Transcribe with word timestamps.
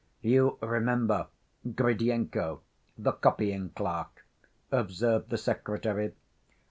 "You 0.23 0.57
remember 0.63 1.27
Gridyenko, 1.63 2.61
the 2.97 3.13
copying‐clerk," 3.13 4.07
observed 4.71 5.29
the 5.29 5.37
secretary. 5.37 6.13